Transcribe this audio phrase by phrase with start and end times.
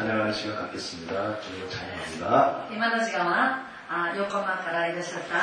[0.00, 1.38] 찬양하는 시간 갖겠습니다.
[1.42, 2.68] 주로 찬양합니다.
[2.72, 3.60] 今の時間は
[3.90, 5.36] あ横浜からいらっしゃった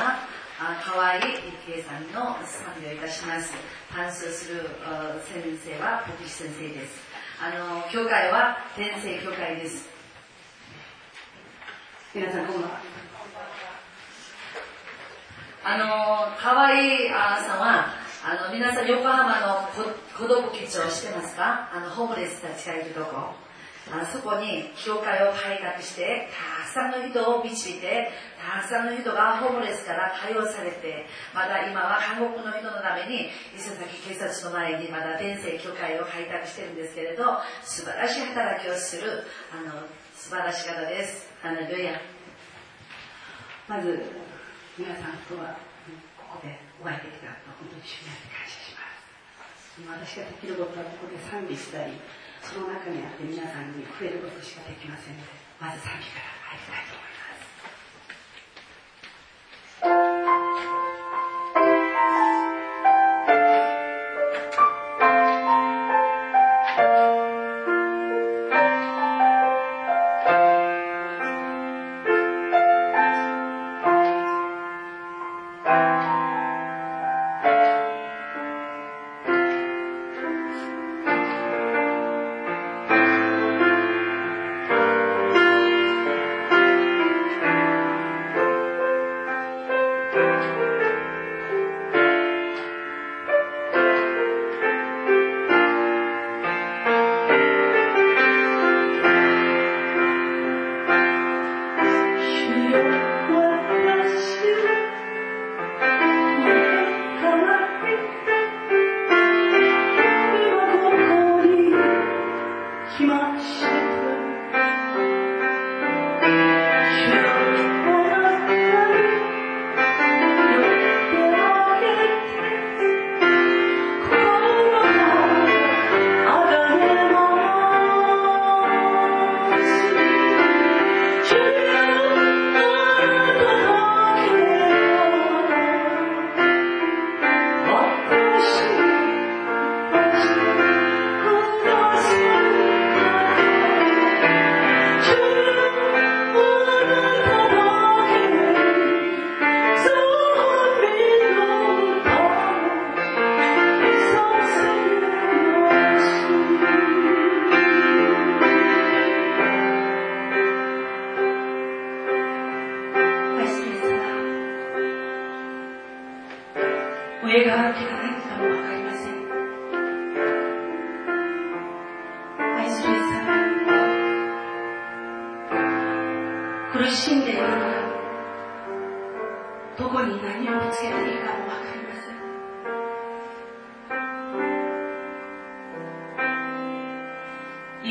[0.57, 3.53] あ河合郁恵さんの賛美をいたします
[3.93, 6.97] 担当するあ先生は牧師先生です
[7.39, 9.87] あの教会は天聖教会です
[12.15, 12.79] 皆さんこんばんは
[15.63, 17.85] あの河合あさんは
[18.25, 23.35] あの皆さん横浜のこ孤独基地をしてますかあのホームレスたちがいるとこ
[23.90, 41.30] あそこに教会を開拓してたくさんの人を導いてたくさんの人がホームレスから解放されてまた今は韓国の人のために伊勢崎警察の前にまだ天聖教会を開拓してるんですけれど素晴らしい働きをするあの素晴らしい方です。
[41.42, 42.00] あのルヤ。
[43.68, 44.02] まず
[44.76, 45.56] 皆さんとは
[46.18, 50.12] ここでお会いできたと本当に主に感謝します。
[50.12, 51.92] 私ができることはここで賛美したり
[52.42, 55.28] その中にあって皆さんに触れることしかできませんので
[55.60, 57.07] まず賛美から入りたいと思います。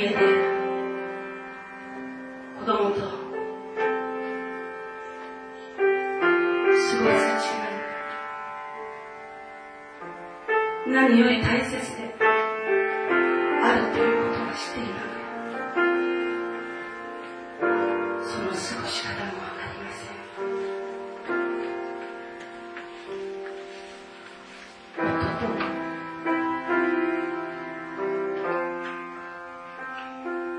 [0.05, 0.26] ん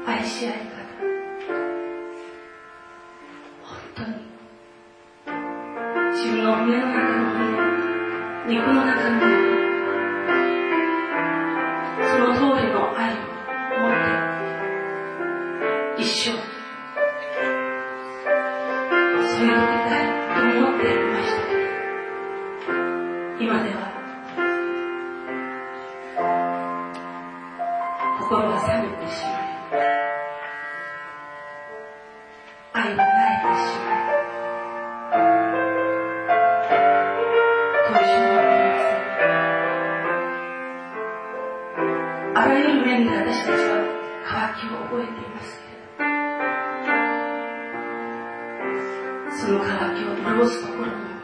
[0.08, 0.58] 愛し合い方
[3.62, 4.08] 本当に。
[6.12, 9.47] 自分の胸の中の骨肉の中の
[42.48, 43.84] あらゆる面で私たちは
[44.24, 46.08] 渇きを覚えていますけれ
[49.28, 51.17] どその渇きを潤すところも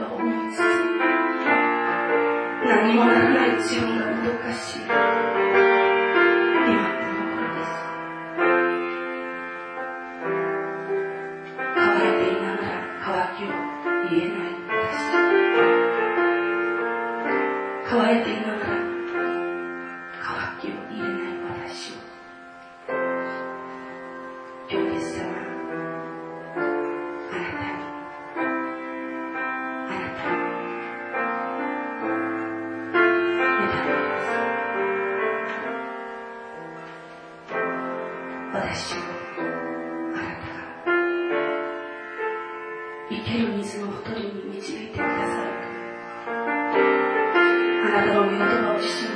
[0.00, 0.58] 思いつつ
[2.64, 4.91] 何もならない自分がもどかしい
[38.54, 40.92] 私をあなたが
[43.08, 45.48] 生ける水のほとりに導いてくださる。
[47.86, 49.11] あなたの御言葉を自信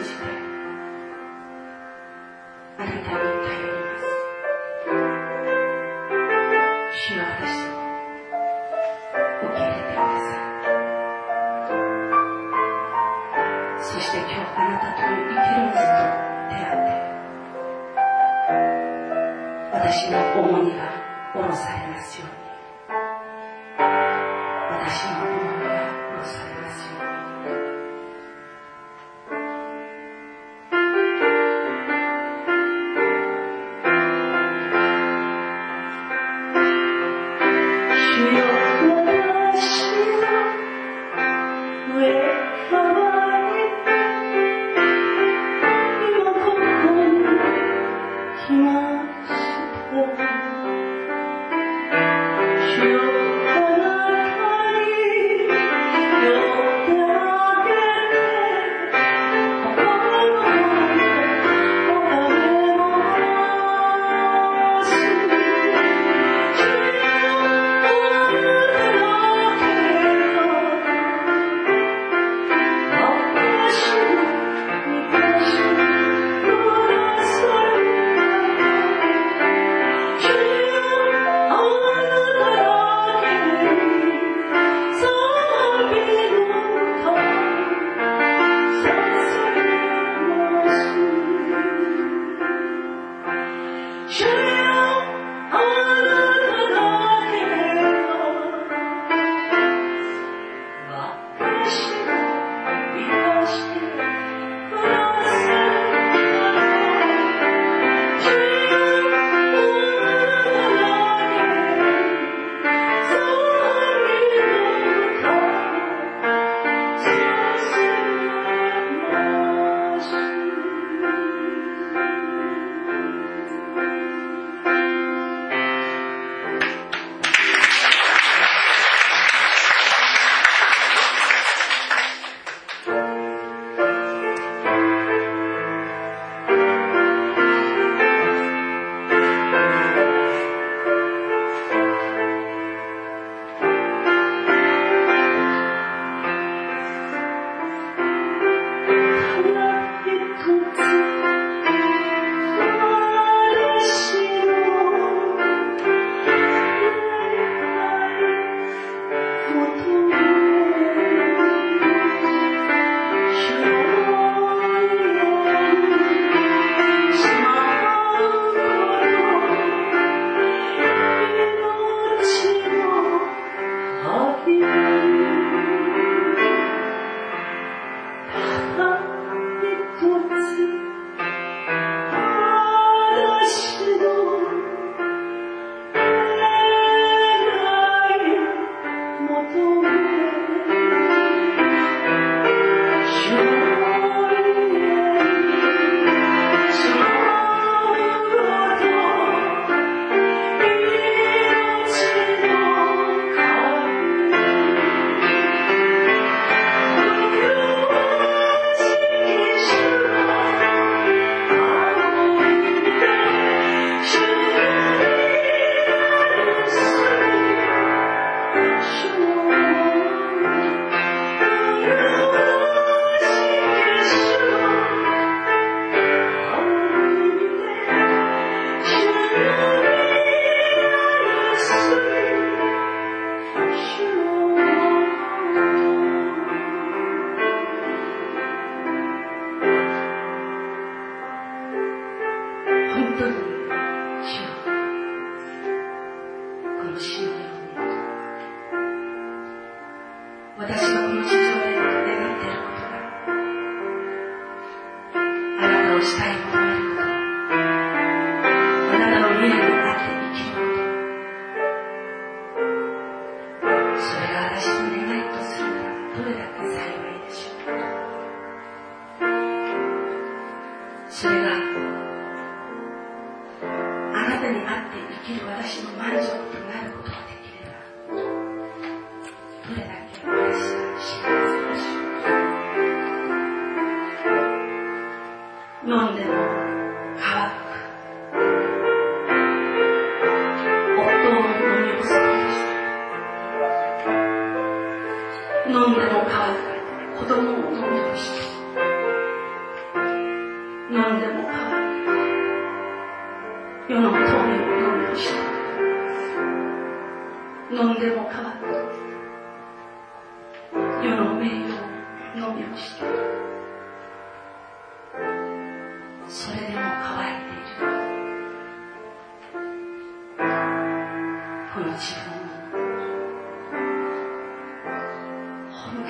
[250.58, 251.35] 私がこの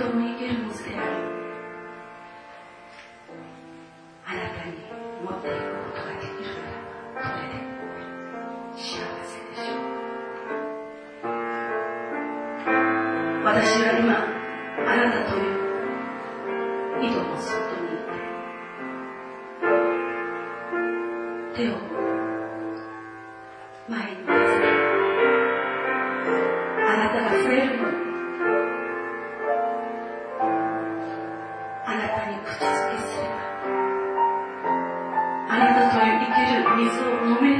[0.04, 1.35] を本当の生
[35.56, 37.55] あなたと生きる水を飲め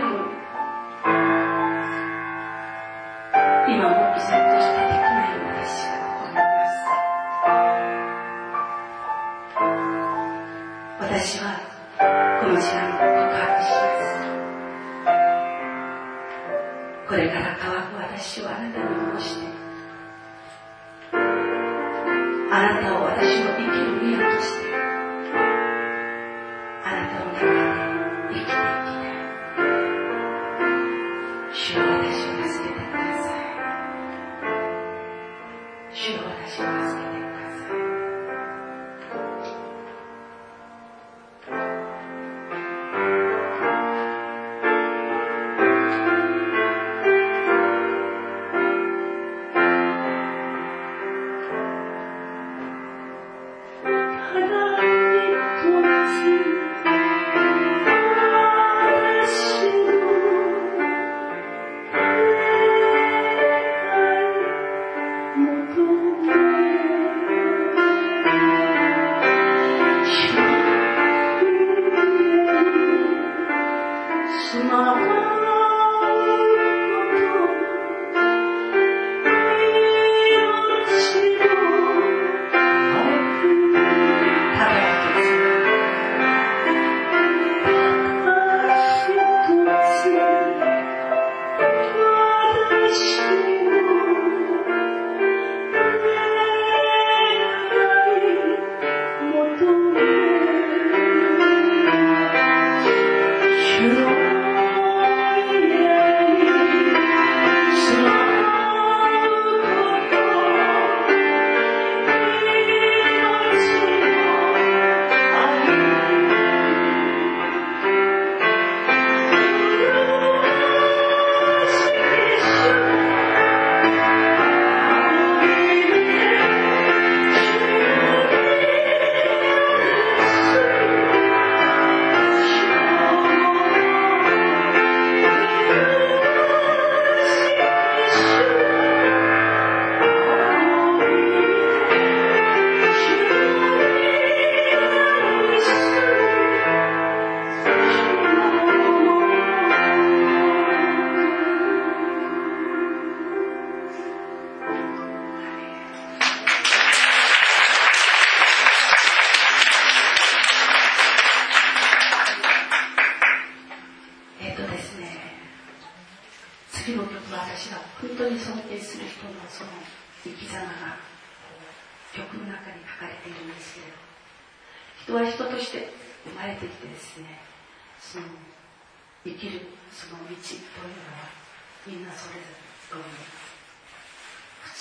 [35.96, 37.25] 主を私を助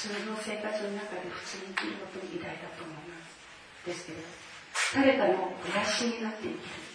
[0.06, 3.42] 普通の生活の中で普通に生きることに偉大だと思います
[3.90, 4.22] ですけど
[5.02, 6.86] 誰かの肥やしになって生きる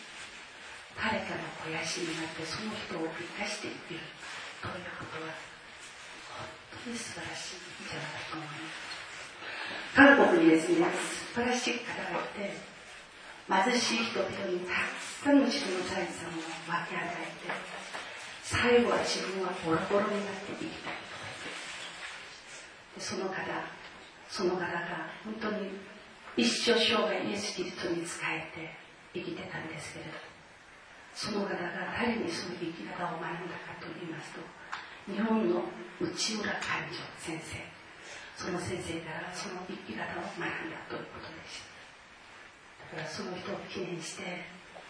[0.95, 5.35] 誰かの肥やしになってその人を生かしていくということは
[6.39, 8.91] 本当に素晴らしいんじゃないかと思います
[9.91, 10.87] 韓国にですね、
[11.35, 12.55] 素晴らしい方がいて、
[13.51, 17.51] 貧しい人々にたくさんの自分の財産を分け与えて、
[18.47, 21.10] 最後は自分はボロボロになって生きたい。
[22.99, 23.35] その方、
[24.29, 25.79] その方が本当に
[26.37, 28.71] 一生生涯イエス・キリストに仕えて
[29.13, 30.13] 生きてたんですけれど、
[31.15, 31.59] その方が
[31.99, 34.41] 誰にその生き方を学んだかと言いますと、
[35.11, 35.67] 日本の
[36.01, 37.59] 内村勘定先生、
[38.39, 41.61] その先生からその生き方を学んだということでし
[42.89, 42.97] た。
[42.97, 44.47] だからその人を記念して、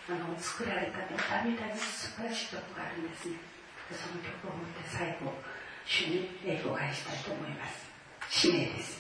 [0.09, 3.37] あの、作られた歌みたいな素晴らしい曲があるんですね。
[3.91, 5.35] でその曲を持って最後、
[5.85, 7.90] 主に礼を返したいと思います。
[8.31, 9.00] she is.